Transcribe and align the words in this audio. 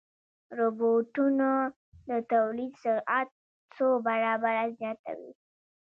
روبوټونه 0.57 1.49
د 2.09 2.11
تولید 2.31 2.73
سرعت 2.83 3.29
څو 3.75 3.87
برابره 4.05 4.63
زیاتوي. 4.79 5.31